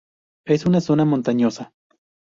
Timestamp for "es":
0.47-0.65